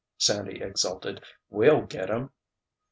Sandy 0.17 0.63
exulted. 0.63 1.21
"We'll 1.51 1.83
get 1.83 2.09
him!" 2.09 2.31